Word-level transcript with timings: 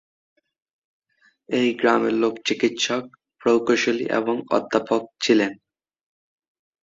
এই 1.49 1.69
গ্রামের 1.73 2.13
লোক 2.13 2.33
চিকিৎসক, 2.45 3.03
প্রকৌশলী 3.41 4.05
এবং 4.19 4.35
অধ্যাপক 4.51 5.01
ছিলেন। 5.21 5.51